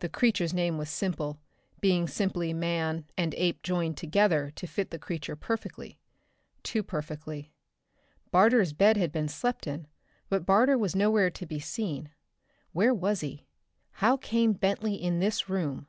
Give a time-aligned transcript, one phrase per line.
[0.00, 1.40] The creature's name was simple,
[1.80, 5.98] being simply "man" and "ape" joined together to fit the creature perfectly
[6.62, 7.54] too perfectly.
[8.30, 9.86] Barter's bed had been slept in,
[10.28, 12.10] but Barter was nowhere to be seen.
[12.72, 13.46] Where was he?
[13.92, 15.86] How came Bentley in this room?